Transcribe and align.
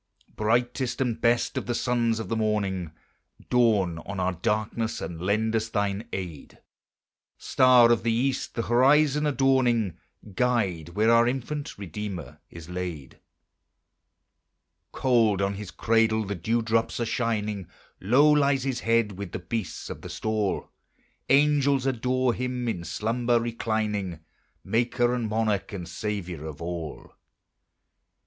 Brightest 0.35 0.99
and 0.99 1.21
best 1.21 1.57
of 1.59 1.67
the 1.67 1.75
sons 1.75 2.19
of 2.19 2.27
the 2.27 2.35
morning, 2.35 2.91
Dawn 3.51 3.99
on 3.99 4.19
our 4.19 4.31
darkness, 4.33 4.99
and 4.99 5.21
lend 5.21 5.55
us 5.55 5.69
thine 5.69 6.07
aid; 6.11 6.57
Star 7.37 7.91
of 7.91 8.01
the 8.01 8.11
East, 8.11 8.55
the 8.55 8.63
horizon 8.63 9.27
adorning, 9.27 9.99
Guide 10.33 10.89
where 10.95 11.11
our 11.11 11.27
infant 11.27 11.77
Redeemer 11.77 12.39
is 12.49 12.67
laid. 12.67 13.19
Cold 14.91 15.39
on 15.39 15.53
his 15.53 15.69
cradle 15.69 16.25
the 16.25 16.33
dew 16.33 16.63
drops 16.63 16.99
are 16.99 17.05
shining, 17.05 17.67
Low 17.99 18.27
lies 18.31 18.63
his 18.63 18.79
head 18.79 19.11
with 19.19 19.33
the 19.33 19.37
beasts 19.37 19.87
of 19.87 20.01
the 20.01 20.09
stall; 20.09 20.71
Angels 21.29 21.85
adore 21.85 22.33
him 22.33 22.67
in 22.67 22.83
slumber 22.83 23.39
reclining, 23.39 24.21
Maker 24.63 25.13
and 25.13 25.29
Monarch 25.29 25.73
and 25.73 25.87
Saviour 25.87 26.45
of 26.47 26.59
all. 26.59 27.13